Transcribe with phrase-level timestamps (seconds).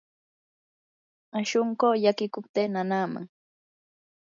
[1.49, 3.25] shunquu llakiykupti nanaman.